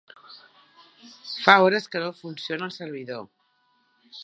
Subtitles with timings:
[1.43, 3.23] Fa hores que no funciona el servidor.